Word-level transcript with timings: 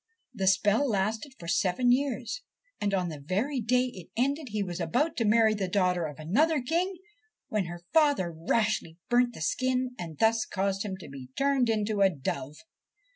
The 0.33 0.47
spell 0.47 0.89
lasted 0.89 1.35
for 1.37 1.47
seven 1.47 1.89
40 1.89 1.89
THE 1.89 1.89
SERPENT 1.89 1.89
PRINCE 1.89 1.97
years, 1.99 2.41
and, 2.81 2.93
on 2.95 3.09
the 3.09 3.19
very 3.19 3.59
day 3.61 3.83
it 3.93 4.07
ended, 4.17 4.47
he 4.49 4.63
was 4.63 4.79
about 4.79 5.15
to 5.17 5.25
marry 5.25 5.53
the 5.53 5.67
daughter 5.67 6.07
of 6.07 6.17
another 6.17 6.59
king, 6.59 6.95
when 7.49 7.65
her 7.65 7.83
father 7.93 8.33
rashly 8.35 8.97
burnt 9.09 9.35
the 9.35 9.41
skin 9.41 9.93
and 9.99 10.17
thus 10.17 10.45
caused 10.47 10.83
him 10.83 10.97
to 11.01 11.07
be 11.07 11.29
turned 11.37 11.69
into 11.69 12.01
a 12.01 12.09
dove. 12.09 12.55